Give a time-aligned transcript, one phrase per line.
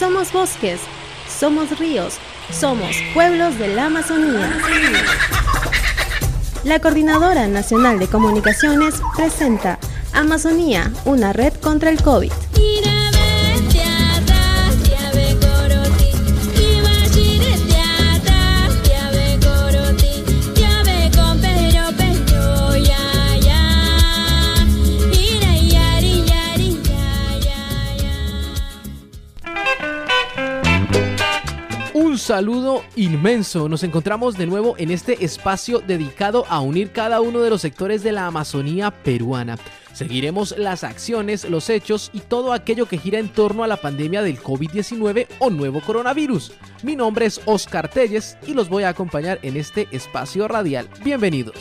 [0.00, 0.80] somos bosques,
[1.28, 2.14] somos ríos,
[2.50, 4.50] somos pueblos de la Amazonía.
[6.64, 9.78] La Coordinadora Nacional de Comunicaciones presenta
[10.14, 12.32] Amazonía, una red contra el COVID.
[32.20, 33.68] Saludo inmenso.
[33.68, 38.02] Nos encontramos de nuevo en este espacio dedicado a unir cada uno de los sectores
[38.02, 39.58] de la Amazonía peruana.
[39.92, 44.22] Seguiremos las acciones, los hechos y todo aquello que gira en torno a la pandemia
[44.22, 46.52] del COVID-19 o nuevo coronavirus.
[46.82, 50.88] Mi nombre es Oscar Telles y los voy a acompañar en este espacio radial.
[51.02, 51.56] Bienvenidos.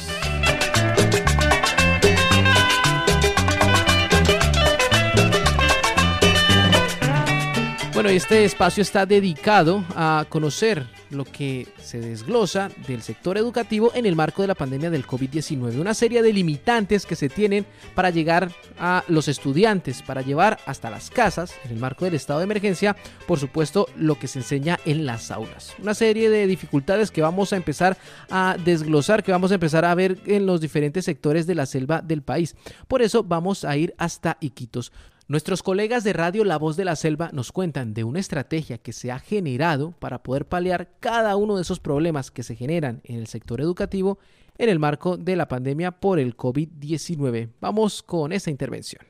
[8.00, 14.06] Bueno, este espacio está dedicado a conocer lo que se desglosa del sector educativo en
[14.06, 15.78] el marco de la pandemia del COVID-19.
[15.78, 17.66] Una serie de limitantes que se tienen
[17.96, 22.40] para llegar a los estudiantes, para llevar hasta las casas, en el marco del estado
[22.40, 22.96] de emergencia,
[23.28, 25.76] por supuesto, lo que se enseña en las aulas.
[25.78, 27.98] Una serie de dificultades que vamos a empezar
[28.30, 32.02] a desglosar, que vamos a empezar a ver en los diferentes sectores de la selva
[32.02, 32.56] del país.
[32.88, 34.94] Por eso vamos a ir hasta Iquitos.
[35.30, 38.94] Nuestros colegas de Radio La Voz de la Selva nos cuentan de una estrategia que
[38.94, 43.20] se ha generado para poder paliar cada uno de esos problemas que se generan en
[43.20, 44.18] el sector educativo
[44.58, 47.50] en el marco de la pandemia por el COVID-19.
[47.62, 49.04] Vamos con esta intervención.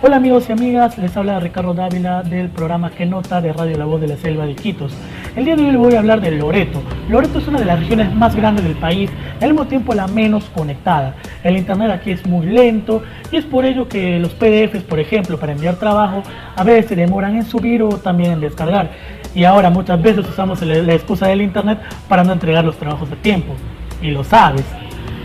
[0.00, 3.84] Hola amigos y amigas, les habla Ricardo Dávila del programa Que Nota de Radio La
[3.84, 4.94] Voz de la Selva de Quitos.
[5.36, 6.80] El día de hoy les voy a hablar de Loreto.
[7.08, 9.10] Loreto es una de las regiones más grandes del país
[9.40, 11.16] al mismo tiempo la menos conectada.
[11.42, 15.36] El internet aquí es muy lento y es por ello que los PDFs, por ejemplo,
[15.36, 16.22] para enviar trabajo,
[16.54, 18.92] a veces se demoran en subir o también en descargar.
[19.34, 23.16] Y ahora muchas veces usamos la excusa del internet para no entregar los trabajos a
[23.16, 23.54] tiempo.
[24.00, 24.64] Y lo sabes.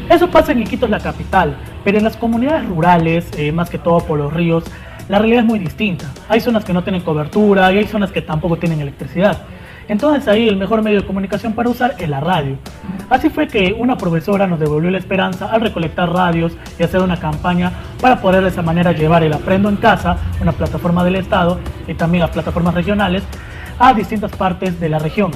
[0.10, 4.00] Eso pasa en Iquitos, la capital, pero en las comunidades rurales, eh, más que todo
[4.00, 4.64] por los ríos,
[5.08, 6.12] la realidad es muy distinta.
[6.28, 9.44] Hay zonas que no tienen cobertura y hay zonas que tampoco tienen electricidad.
[9.90, 12.58] Entonces ahí el mejor medio de comunicación para usar es la radio.
[13.10, 17.20] Así fue que una profesora nos devolvió la esperanza al recolectar radios y hacer una
[17.20, 21.60] campaña para poder de esa manera llevar el Aprendo en Casa, una plataforma del Estado
[21.88, 23.24] y también las plataformas regionales,
[23.80, 25.32] a distintas partes de la región.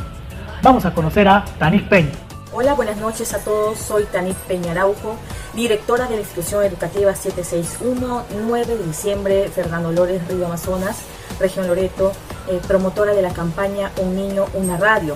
[0.62, 2.12] Vamos a conocer a Tanis Peña.
[2.54, 3.80] Hola, buenas noches a todos.
[3.80, 5.16] Soy Tanit Peñaraujo,
[5.56, 11.02] directora de la institución educativa 761, 9 de diciembre, Fernando Lores, Río Amazonas,
[11.40, 12.12] región Loreto,
[12.50, 15.16] eh, promotora de la campaña Un niño, una radio.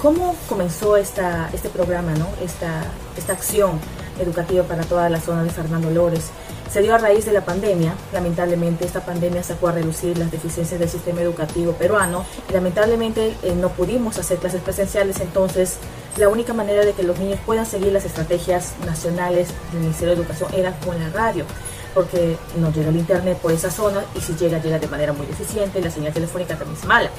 [0.00, 2.26] ¿Cómo comenzó esta, este programa, ¿no?
[2.44, 2.84] esta,
[3.16, 3.78] esta acción
[4.18, 6.30] educativa para toda la zona de Fernando Lores?
[6.72, 7.94] Se dio a raíz de la pandemia.
[8.12, 13.70] Lamentablemente esta pandemia sacó a reducir las deficiencias del sistema educativo peruano lamentablemente eh, no
[13.70, 15.78] pudimos hacer clases presenciales, entonces
[16.16, 20.20] la única manera de que los niños puedan seguir las estrategias nacionales del Ministerio de
[20.20, 21.44] Educación era con la radio,
[21.94, 25.26] porque no llega el internet por esa zona y si llega, llega de manera muy
[25.26, 27.10] deficiente, la señal telefónica también es mala.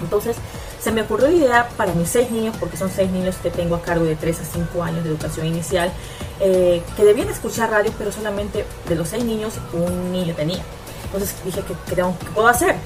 [0.00, 0.36] Entonces,
[0.80, 3.74] se me ocurrió la idea para mis seis niños, porque son seis niños que tengo
[3.74, 5.92] a cargo de 3 a 5 años de educación inicial,
[6.40, 10.62] eh, que debían escuchar radio, pero solamente de los seis niños un niño tenía.
[11.04, 12.02] Entonces dije, ¿qué, qué
[12.34, 12.76] puedo hacer?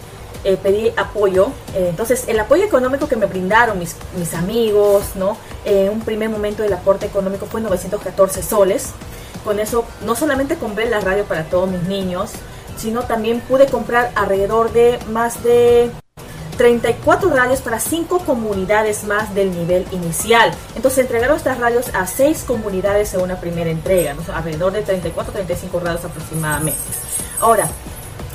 [0.45, 1.49] Eh, pedí apoyo.
[1.75, 5.37] Eh, entonces, el apoyo económico que me brindaron mis, mis amigos, ¿no?
[5.65, 8.91] En un primer momento el aporte económico fue 914 soles.
[9.45, 12.33] Con eso, no solamente compré la radio para todos mis niños,
[12.77, 15.91] sino también pude comprar alrededor de más de
[16.57, 20.53] 34 radios para 5 comunidades más del nivel inicial.
[20.77, 25.81] Entonces entregaron estas radios a 6 comunidades en una primera entrega, alrededor de 34 35
[25.81, 26.81] radios aproximadamente.
[27.41, 27.69] Ahora,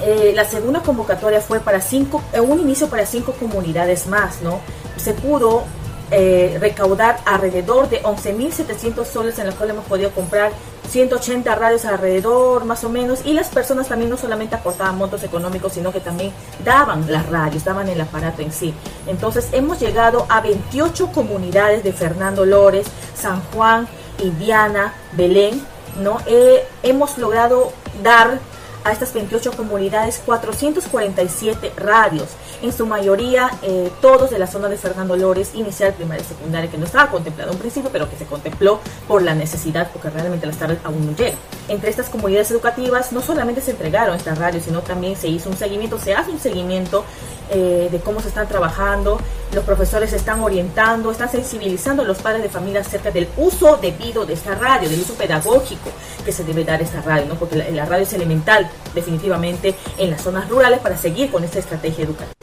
[0.01, 4.61] eh, la segunda convocatoria fue para cinco, en un inicio para cinco comunidades más, ¿no?
[4.95, 5.63] Se pudo
[6.11, 10.51] eh, recaudar alrededor de 11.700 soles en los cuales hemos podido comprar
[10.89, 15.73] 180 radios alrededor más o menos y las personas también no solamente aportaban montos económicos
[15.73, 16.31] sino que también
[16.65, 18.73] daban las radios, daban el aparato en sí.
[19.07, 23.87] Entonces hemos llegado a 28 comunidades de Fernando Lores, San Juan,
[24.23, 25.61] Indiana, Belén,
[26.01, 26.17] ¿no?
[26.25, 27.71] Eh, hemos logrado
[28.03, 28.39] dar
[28.83, 32.29] a estas 28 comunidades 447 radios,
[32.61, 36.69] en su mayoría eh, todos de la zona de Fernando Lores, inicial, primaria y secundaria,
[36.69, 40.45] que no estaba contemplado en principio, pero que se contempló por la necesidad, porque realmente
[40.45, 41.39] las tardes aún no llegan.
[41.67, 45.57] Entre estas comunidades educativas no solamente se entregaron estas radios, sino también se hizo un
[45.57, 47.03] seguimiento, se hace un seguimiento
[47.51, 49.19] eh, de cómo se están trabajando,
[49.55, 53.77] los profesores se están orientando, están sensibilizando a los padres de familia acerca del uso
[53.81, 55.89] debido de esta radio, del uso pedagógico
[56.23, 57.35] que se debe dar esta radio, ¿no?
[57.35, 62.05] porque la, radio es elemental definitivamente en las zonas rurales para seguir con esta estrategia
[62.05, 62.35] educativa.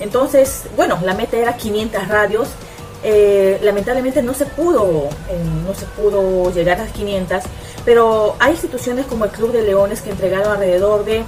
[0.00, 2.48] Entonces, bueno, la meta era 500 radios.
[3.04, 5.36] Eh, lamentablemente no se pudo eh,
[5.66, 7.42] no se pudo llegar a las 500
[7.84, 11.24] pero hay instituciones como el Club de Leones que entregaron alrededor de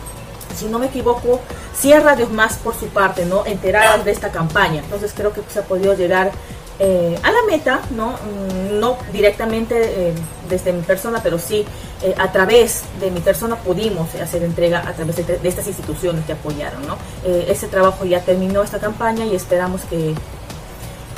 [0.54, 1.40] si no me equivoco
[1.76, 3.44] 100 radios más por su parte, ¿no?
[3.44, 4.82] Enteradas de esta campaña.
[4.84, 6.30] Entonces creo que se ha podido llegar
[6.78, 8.10] eh, a la meta, ¿no?
[8.10, 10.14] Mm, no directamente
[10.48, 11.66] desde mi persona, pero sí
[12.04, 16.34] eh, a través de mi persona pudimos hacer entrega a través de, estas instituciones que
[16.34, 16.96] apoyaron, ¿no?
[17.24, 20.14] ese trabajo ya terminó esta campaña y esperamos que,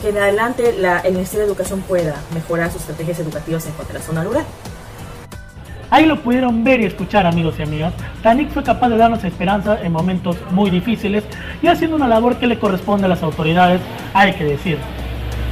[0.00, 0.74] que en adelante
[1.04, 4.44] el Ministerio de Educación pueda mejorar sus estrategias educativas en cuanto a la zona rural.
[5.90, 7.94] Ahí lo pudieron ver y escuchar amigos y amigas.
[8.22, 11.24] Tanik fue capaz de darnos esperanza en momentos muy difíciles
[11.62, 13.80] y haciendo una labor que le corresponde a las autoridades,
[14.12, 14.78] hay que decir.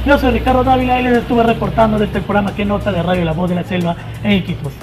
[0.05, 3.25] Yo soy Ricardo Dávila y les estuve reportando de este programa que nota de Radio
[3.25, 4.73] La Voz de la Selva en Iquitos.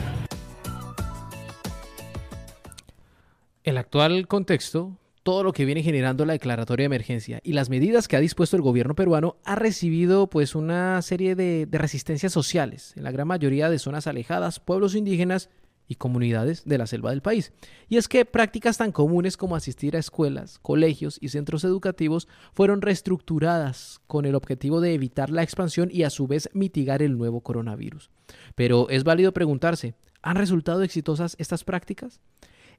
[3.92, 8.16] Actual contexto todo lo que viene generando la declaratoria de emergencia y las medidas que
[8.16, 13.04] ha dispuesto el gobierno peruano ha recibido pues una serie de, de, resistencias sociales en
[13.04, 15.50] la gran mayoría de zonas alejadas, pueblos indígenas
[15.88, 17.52] y comunidades de la selva del país.
[17.90, 22.80] Y es que prácticas tan comunes como asistir a escuelas, colegios y centros educativos fueron
[22.80, 27.42] reestructuradas con el objetivo de evitar la expansión y a su vez mitigar el nuevo
[27.42, 28.08] coronavirus.
[28.54, 32.22] Pero es válido preguntarse, ¿han resultado exitosas estas prácticas?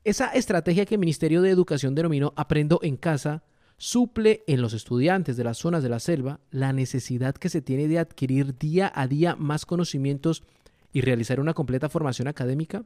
[0.05, 3.41] Esa estrategia que el Ministerio de Educación denominó Aprendo en casa
[3.77, 7.87] suple en los estudiantes de las zonas de la selva la necesidad que se tiene
[7.87, 10.43] de adquirir día a día más conocimientos
[10.91, 12.83] y realizar una completa formación académica?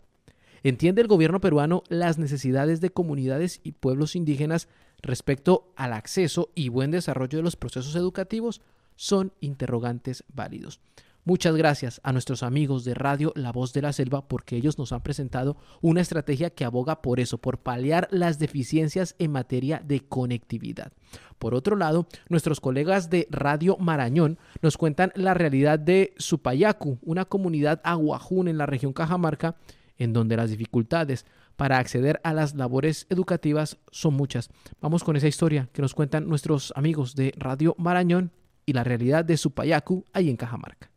[0.62, 4.68] ¿Entiende el gobierno peruano las necesidades de comunidades y pueblos indígenas
[5.02, 8.62] respecto al acceso y buen desarrollo de los procesos educativos?
[8.96, 10.80] Son interrogantes válidos.
[11.28, 14.94] Muchas gracias a nuestros amigos de Radio La Voz de la Selva porque ellos nos
[14.94, 20.08] han presentado una estrategia que aboga por eso, por paliar las deficiencias en materia de
[20.08, 20.94] conectividad.
[21.38, 27.26] Por otro lado, nuestros colegas de Radio Marañón nos cuentan la realidad de Supayacu, una
[27.26, 29.58] comunidad aguajún en la región Cajamarca,
[29.98, 31.26] en donde las dificultades
[31.58, 34.50] para acceder a las labores educativas son muchas.
[34.80, 38.32] Vamos con esa historia que nos cuentan nuestros amigos de Radio Marañón
[38.66, 40.90] y la realidad de Supayacu ahí en Cajamarca.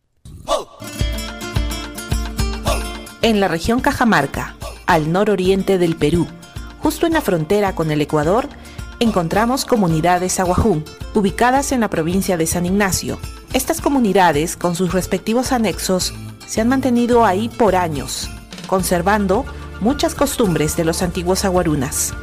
[3.22, 4.56] En la región Cajamarca,
[4.87, 6.26] al nororiente del Perú,
[6.78, 8.49] justo en la frontera con el Ecuador,
[8.99, 13.19] encontramos comunidades aguajún, ubicadas en la provincia de San Ignacio.
[13.52, 16.14] Estas comunidades, con sus respectivos anexos,
[16.46, 18.31] se han mantenido ahí por años,
[18.67, 19.44] conservando
[19.81, 22.14] muchas costumbres de los antiguos aguarunas.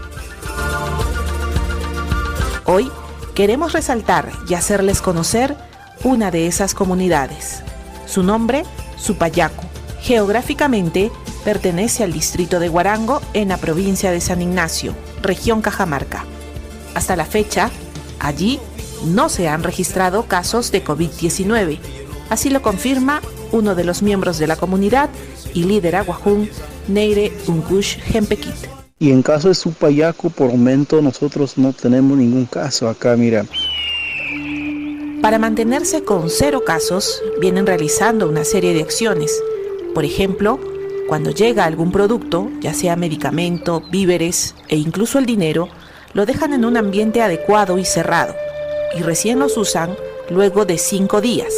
[2.65, 2.91] Hoy
[3.35, 5.55] queremos resaltar y hacerles conocer
[6.03, 7.61] una de esas comunidades.
[8.07, 8.63] Su nombre,
[8.97, 9.76] Supayacu.
[10.01, 11.11] Geográficamente,
[11.44, 16.25] pertenece al distrito de Guarango en la provincia de San Ignacio, región Cajamarca.
[16.94, 17.71] Hasta la fecha,
[18.19, 18.59] allí
[19.05, 21.79] no se han registrado casos de COVID-19.
[22.29, 23.21] Así lo confirma
[23.51, 25.09] uno de los miembros de la comunidad
[25.53, 26.49] y líder aguajún,
[26.88, 28.55] Neire Unkush Jempekit.
[28.99, 33.45] Y en caso de Supayacu, por momento nosotros no tenemos ningún caso acá, mira.
[35.21, 39.31] Para mantenerse con cero casos, vienen realizando una serie de acciones.
[39.97, 40.59] Por ejemplo,
[41.07, 45.69] cuando llega algún producto, ya sea medicamento, víveres e incluso el dinero,
[46.13, 48.35] lo dejan en un ambiente adecuado y cerrado,
[48.95, 49.95] y recién los usan
[50.30, 51.51] luego de cinco días.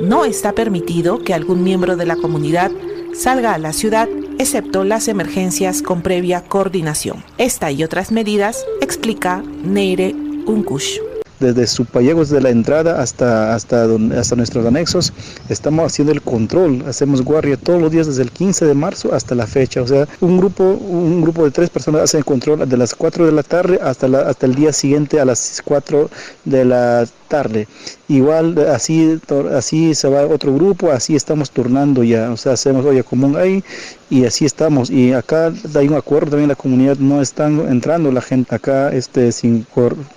[0.00, 2.70] No está permitido que algún miembro de la comunidad
[3.12, 4.08] salga a la ciudad
[4.38, 7.22] excepto las emergencias con previa coordinación.
[7.36, 10.14] Esta y otras medidas explica Neire
[10.46, 11.11] Unkush
[11.42, 15.12] desde Supayegos de la entrada hasta, hasta, hasta nuestros anexos,
[15.48, 19.34] estamos haciendo el control, hacemos guardia todos los días desde el 15 de marzo hasta
[19.34, 22.76] la fecha, o sea, un grupo, un grupo de tres personas hacen el control de
[22.76, 26.08] las 4 de la tarde hasta, la, hasta el día siguiente a las 4
[26.44, 27.66] de la tarde.
[28.08, 29.18] Igual así,
[29.54, 33.64] así se va otro grupo, así estamos turnando ya, o sea, hacemos olla común ahí
[34.12, 34.90] y así estamos.
[34.90, 39.32] Y acá hay un acuerdo también, la comunidad no están entrando la gente acá este,
[39.32, 39.66] sin,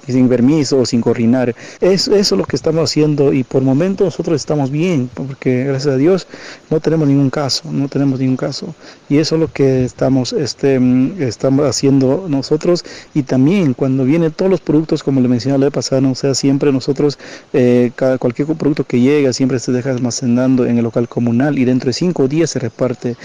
[0.06, 1.56] sin permiso sin coordinar.
[1.80, 5.94] Es, eso es lo que estamos haciendo y por momento nosotros estamos bien, porque gracias
[5.94, 6.28] a Dios
[6.70, 8.75] no tenemos ningún caso, no tenemos ningún caso.
[9.08, 10.78] Y eso es lo que estamos, este,
[11.20, 12.84] estamos haciendo nosotros
[13.14, 16.36] y también cuando vienen todos los productos, como le mencioné la vez pasada, o sea,
[16.36, 17.18] siempre nosotros,
[17.54, 21.88] eh, cualquier producto que llega siempre se deja almacenando en el local comunal y dentro
[21.88, 23.16] de cinco días se reparte.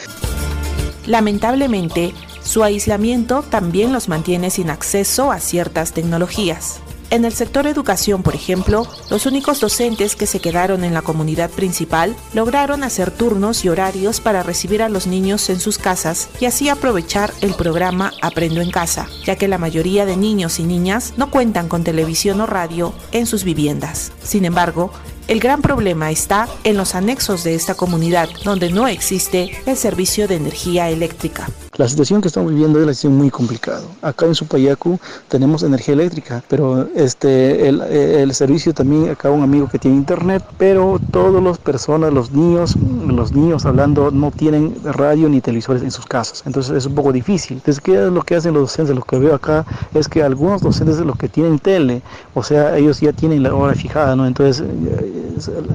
[1.06, 6.80] Lamentablemente, su aislamiento también los mantiene sin acceso a ciertas tecnologías.
[7.10, 11.50] En el sector educación, por ejemplo, los únicos docentes que se quedaron en la comunidad
[11.50, 16.44] principal lograron hacer turnos y horarios para recibir a los niños en sus casas y
[16.44, 21.14] así aprovechar el programa Aprendo en casa, ya que la mayoría de niños y niñas
[21.16, 24.12] no cuentan con televisión o radio en sus viviendas.
[24.22, 24.92] Sin embargo,
[25.30, 30.26] el gran problema está en los anexos de esta comunidad, donde no existe el servicio
[30.26, 31.46] de energía eléctrica.
[31.80, 33.80] La situación que estamos viviendo es una situación muy complicada.
[34.02, 39.66] Acá en Supayacu tenemos energía eléctrica, pero este, el, el, servicio también, acá un amigo
[39.66, 45.30] que tiene internet, pero todas las personas, los niños, los niños hablando, no tienen radio
[45.30, 46.42] ni televisores en sus casas.
[46.44, 47.56] Entonces es un poco difícil.
[47.56, 48.94] Entonces, ¿qué es lo que hacen los docentes?
[48.94, 52.02] Lo que veo acá es que algunos docentes, los que tienen tele,
[52.34, 54.26] o sea, ellos ya tienen la hora fijada, ¿no?
[54.26, 54.62] Entonces,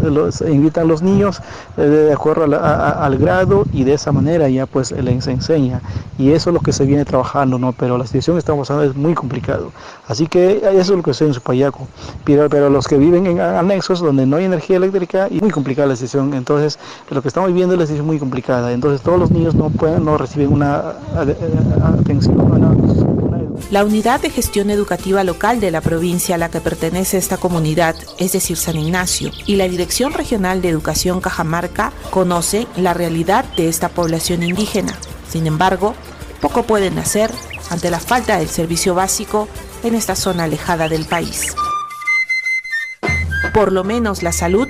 [0.04, 1.42] los, invitan a los niños
[1.78, 5.82] eh, de acuerdo a a, al grado y de esa manera ya pues les enseña
[6.18, 7.74] y eso es lo que se viene trabajando, ¿no?
[7.74, 9.72] Pero la situación que estamos pasando es muy complicado.
[10.08, 11.88] Así que eso es lo que estoy en Supayaco.
[12.24, 15.88] Pero, pero los que viven en anexos donde no hay energía eléctrica, es muy complicada
[15.88, 16.34] la situación.
[16.34, 18.72] Entonces, lo que estamos viviendo es una situación muy complicada.
[18.72, 20.94] Entonces, todos los niños no pueden, no reciben una
[22.00, 22.36] atención,
[23.72, 27.96] la unidad de gestión educativa local de la provincia a la que pertenece esta comunidad,
[28.20, 33.68] es decir, San Ignacio, y la Dirección Regional de Educación Cajamarca conoce la realidad de
[33.68, 34.94] esta población indígena.
[35.30, 35.96] Sin embargo,
[36.42, 37.32] poco pueden hacer
[37.70, 39.48] ante la falta del servicio básico
[39.84, 41.56] en esta zona alejada del país.
[43.54, 44.68] Por lo menos la salud,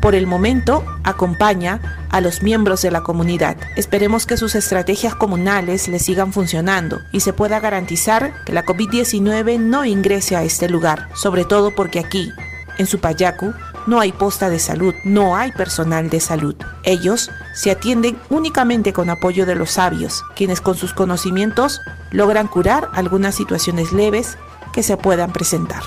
[0.00, 3.56] por el momento, acompaña a los miembros de la comunidad.
[3.76, 9.58] Esperemos que sus estrategias comunales les sigan funcionando y se pueda garantizar que la COVID-19
[9.58, 12.32] no ingrese a este lugar, sobre todo porque aquí,
[12.78, 13.52] en Supayacu,
[13.86, 16.54] no hay posta de salud, no hay personal de salud.
[16.82, 22.90] Ellos se atienden únicamente con apoyo de los sabios, quienes con sus conocimientos logran curar
[22.92, 24.36] algunas situaciones leves
[24.72, 25.82] que se puedan presentar.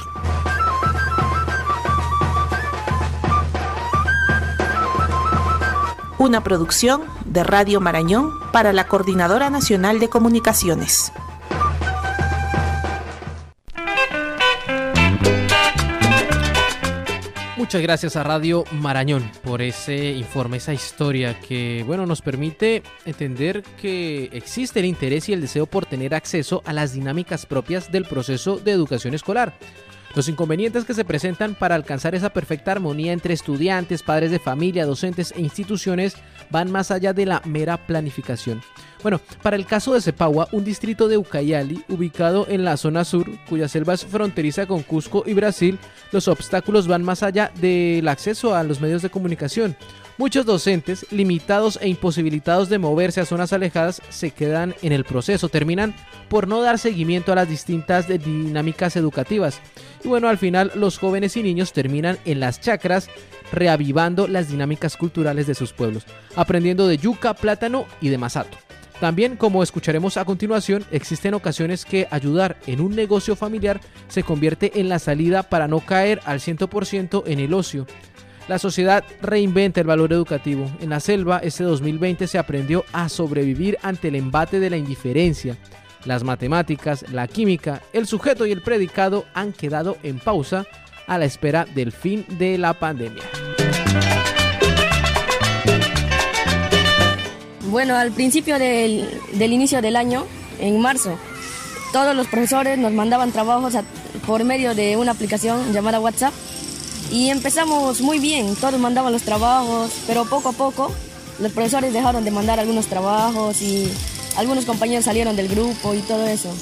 [6.17, 11.13] Una producción de Radio Marañón para la Coordinadora Nacional de Comunicaciones.
[17.69, 23.61] Muchas gracias a Radio Marañón por ese informe, esa historia que, bueno, nos permite entender
[23.79, 28.05] que existe el interés y el deseo por tener acceso a las dinámicas propias del
[28.05, 29.53] proceso de educación escolar.
[30.19, 34.85] Los inconvenientes que se presentan para alcanzar esa perfecta armonía entre estudiantes, padres de familia,
[34.85, 36.17] docentes e instituciones
[36.49, 38.61] van más allá de la mera planificación.
[39.01, 43.31] Bueno, para el caso de Cepagua, un distrito de Ucayali, ubicado en la zona sur,
[43.47, 45.79] cuya selva es fronteriza con Cusco y Brasil,
[46.11, 49.77] los obstáculos van más allá del acceso a los medios de comunicación.
[50.19, 55.47] Muchos docentes, limitados e imposibilitados de moverse a zonas alejadas, se quedan en el proceso,
[55.47, 55.95] terminan
[56.27, 59.61] por no dar seguimiento a las distintas dinámicas educativas.
[60.03, 63.09] Y bueno, al final los jóvenes y niños terminan en las chacras
[63.53, 68.57] reavivando las dinámicas culturales de sus pueblos, aprendiendo de yuca, plátano y de masato.
[68.99, 74.81] También, como escucharemos a continuación, existen ocasiones que ayudar en un negocio familiar se convierte
[74.81, 77.87] en la salida para no caer al 100% en el ocio.
[78.49, 80.67] La sociedad reinventa el valor educativo.
[80.81, 85.55] En la selva, este 2020 se aprendió a sobrevivir ante el embate de la indiferencia.
[86.03, 90.65] Las matemáticas, la química, el sujeto y el predicado han quedado en pausa
[91.05, 93.21] a la espera del fin de la pandemia.
[97.69, 100.25] Bueno, al principio del, del inicio del año,
[100.59, 101.19] en marzo,
[101.93, 103.75] todos los profesores nos mandaban trabajos
[104.25, 106.33] por medio de una aplicación llamada WhatsApp
[107.11, 110.91] y empezamos muy bien, todos mandaban los trabajos, pero poco a poco
[111.39, 113.89] los profesores dejaron de mandar algunos trabajos y
[114.35, 116.53] algunos compañeros salieron del grupo y todo eso.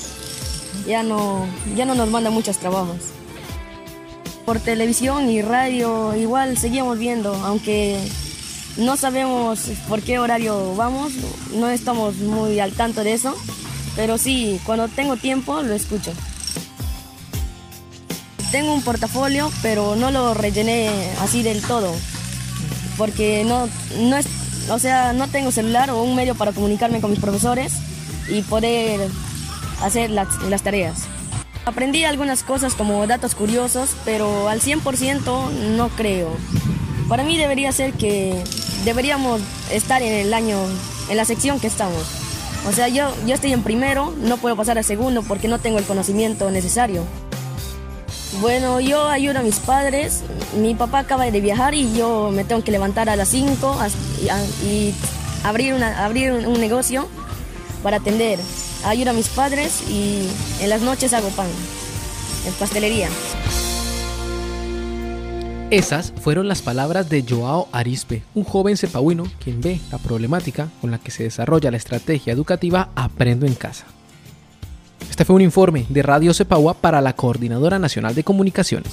[0.88, 2.98] Ya no, ya no nos mandan muchos trabajos.
[4.46, 8.00] Por televisión y radio igual seguimos viendo, aunque
[8.78, 11.14] no sabemos por qué horario vamos,
[11.54, 13.36] no estamos muy al tanto de eso,
[13.96, 16.14] pero sí, cuando tengo tiempo lo escucho.
[18.52, 20.90] Tengo un portafolio, pero no lo rellené
[21.22, 21.94] así del todo,
[22.98, 23.68] porque no,
[24.00, 24.26] no es,
[24.70, 27.74] o sea, no tengo celular o un medio para comunicarme con mis profesores
[28.30, 29.10] y poder
[29.82, 31.04] hacer las, las tareas.
[31.66, 36.30] Aprendí algunas cosas como datos curiosos, pero al 100% no creo.
[37.10, 38.42] Para mí debería ser que
[38.86, 40.58] deberíamos estar en el año,
[41.10, 42.04] en la sección que estamos.
[42.68, 45.78] O sea, yo, yo estoy en primero, no puedo pasar a segundo porque no tengo
[45.78, 47.04] el conocimiento necesario.
[48.42, 50.24] Bueno, yo ayudo a mis padres.
[50.56, 53.78] Mi papá acaba de viajar y yo me tengo que levantar a las 5
[54.64, 54.94] y
[55.44, 57.08] abrir, una, abrir un negocio
[57.84, 58.40] para atender.
[58.86, 60.28] Ayudo a mis padres y
[60.62, 61.48] en las noches hago pan,
[62.46, 63.10] en pastelería.
[65.70, 70.92] Esas fueron las palabras de Joao Arispe, un joven cepahuino quien ve la problemática con
[70.92, 73.86] la que se desarrolla la estrategia educativa Aprendo en Casa.
[75.10, 78.92] Este fue un informe de Radio Cepagua para la Coordinadora Nacional de Comunicaciones.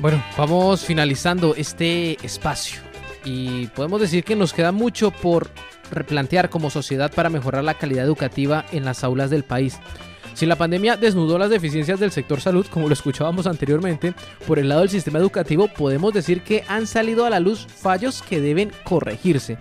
[0.00, 2.80] Bueno, vamos finalizando este espacio
[3.24, 5.50] y podemos decir que nos queda mucho por
[5.90, 9.78] replantear como sociedad para mejorar la calidad educativa en las aulas del país.
[10.34, 14.12] Si la pandemia desnudó las deficiencias del sector salud, como lo escuchábamos anteriormente,
[14.46, 18.22] por el lado del sistema educativo podemos decir que han salido a la luz fallos
[18.22, 19.56] que deben corregirse.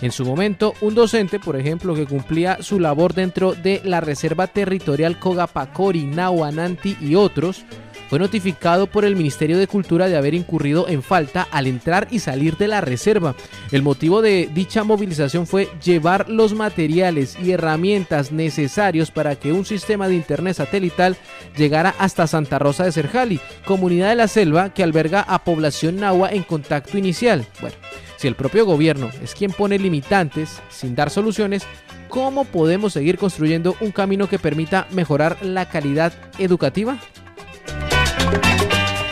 [0.00, 4.46] En su momento, un docente, por ejemplo, que cumplía su labor dentro de la Reserva
[4.46, 7.64] Territorial Cogapacori, Nahuananti y otros,
[8.10, 12.18] fue notificado por el Ministerio de Cultura de haber incurrido en falta al entrar y
[12.18, 13.36] salir de la reserva.
[13.70, 19.64] El motivo de dicha movilización fue llevar los materiales y herramientas necesarios para que un
[19.64, 21.16] sistema de internet satelital
[21.56, 26.30] llegara hasta Santa Rosa de Serjali, comunidad de la selva que alberga a población nahua
[26.32, 27.46] en contacto inicial.
[27.60, 27.76] Bueno,
[28.16, 31.62] si el propio gobierno es quien pone limitantes sin dar soluciones,
[32.08, 36.98] ¿cómo podemos seguir construyendo un camino que permita mejorar la calidad educativa?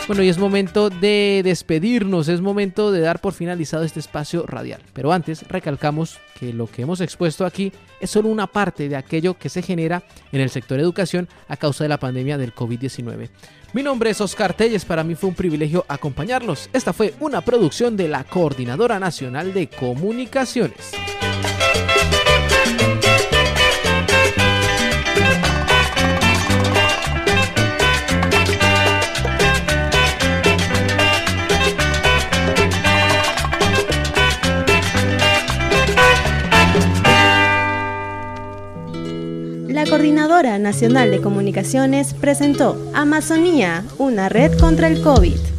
[0.09, 4.81] Bueno, y es momento de despedirnos, es momento de dar por finalizado este espacio radial.
[4.91, 9.37] Pero antes, recalcamos que lo que hemos expuesto aquí es solo una parte de aquello
[9.37, 10.01] que se genera
[10.31, 13.29] en el sector educación a causa de la pandemia del COVID-19.
[13.73, 16.71] Mi nombre es Oscar Telles, para mí fue un privilegio acompañarlos.
[16.73, 20.89] Esta fue una producción de la Coordinadora Nacional de Comunicaciones.
[40.39, 45.58] Coordinadora Nacional de Comunicaciones presentó Amazonía, una red contra el COVID.